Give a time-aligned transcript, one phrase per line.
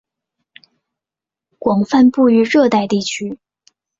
[1.59, 3.37] 广泛布于热带地区。